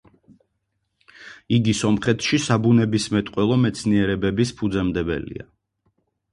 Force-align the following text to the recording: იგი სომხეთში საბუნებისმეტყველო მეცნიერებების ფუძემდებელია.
იგი 1.57 1.75
სომხეთში 1.81 2.41
საბუნებისმეტყველო 2.47 3.61
მეცნიერებების 3.67 4.57
ფუძემდებელია. 4.63 5.51